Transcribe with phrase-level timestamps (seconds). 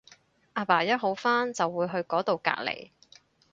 [0.53, 2.89] 阿爸一好翻就會去嗰到隔離